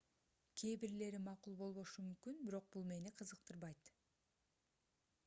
кээ 0.59 0.77
бирлери 0.83 1.19
макул 1.25 1.57
болбошу 1.59 2.05
мүмкүн 2.07 2.41
бирок 2.47 2.71
бул 2.77 2.89
мени 2.95 3.13
кызыктырбайт 3.21 3.95